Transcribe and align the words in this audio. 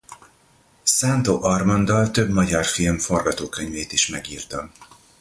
Szántó 0.83 1.43
Armanddal 1.43 2.11
több 2.11 2.29
magyar 2.29 2.65
film 2.65 2.97
forgatókönyvét 2.97 3.91
is 3.91 4.07
megírta. 4.07 4.71